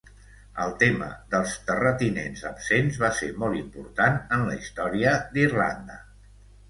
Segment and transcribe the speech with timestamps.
[0.61, 6.01] El tema dels terratinents absents va ser molt important en la història d'Irlanda.